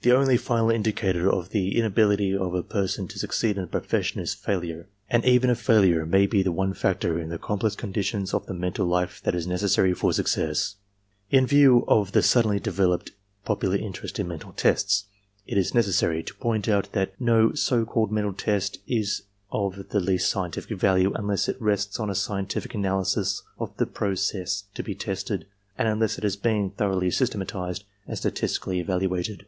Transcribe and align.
The 0.00 0.16
only 0.16 0.38
final 0.38 0.70
indicator 0.70 1.30
of 1.30 1.50
the 1.50 1.76
inability 1.76 2.34
of 2.34 2.54
a 2.54 2.62
per 2.62 2.86
son 2.86 3.08
to 3.08 3.18
succeed 3.18 3.58
in 3.58 3.64
a 3.64 3.66
profession 3.66 4.22
is 4.22 4.32
failure; 4.32 4.88
and 5.10 5.22
even 5.26 5.50
a 5.50 5.54
failure 5.54 6.06
may 6.06 6.26
be 6.26 6.42
the 6.42 6.50
one 6.52 6.72
factor 6.72 7.18
in 7.20 7.28
the 7.28 7.36
complex 7.36 7.76
conditions 7.76 8.32
of 8.32 8.46
the 8.46 8.54
mental 8.54 8.86
life 8.86 9.20
that 9.24 9.34
is 9.34 9.46
necessary 9.46 9.92
for 9.92 10.10
success. 10.14 10.76
In 11.30 11.46
view 11.46 11.84
of 11.88 12.12
the 12.12 12.22
suddenly 12.22 12.58
developed 12.58 13.10
popular 13.44 13.76
interest 13.76 14.18
in 14.18 14.28
mental 14.28 14.52
tests, 14.52 15.04
it 15.46 15.58
is 15.58 15.74
necessary 15.74 16.22
to 16.22 16.34
point 16.36 16.70
out 16.70 16.90
^ijhat 16.92 17.10
no 17.20 17.52
so 17.52 17.84
called 17.84 18.10
mental 18.10 18.32
test 18.32 18.78
is 18.86 19.24
of 19.52 19.88
the 19.90 20.00
least 20.00 20.30
scientific 20.30 20.78
value 20.78 21.12
unless 21.16 21.50
it 21.50 21.60
rests 21.60 22.00
on 22.00 22.08
a 22.08 22.14
scientific 22.14 22.74
analysis 22.74 23.42
of 23.58 23.76
the 23.76 23.86
process 23.86 24.64
to 24.72 24.82
be 24.82 24.94
tested, 24.94 25.44
and 25.76 25.86
unless 25.86 26.16
it 26.16 26.24
has 26.24 26.36
been 26.36 26.70
thoroughly 26.70 27.10
systematized 27.10 27.84
and 28.06 28.16
statistically 28.16 28.80
evaluated. 28.80 29.44